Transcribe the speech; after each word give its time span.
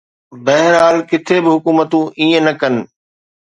بهرحال، 0.45 0.97
ڪٿي 1.09 1.37
به 1.43 1.49
حڪومتون 1.55 2.05
ائين 2.19 2.41
نه 2.47 2.53
ڪن 2.61 2.73